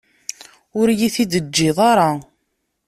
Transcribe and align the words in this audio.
Ur 0.79 0.87
iyi-t-id-teǧǧiḍ 0.89 1.77
ara. 1.91 2.09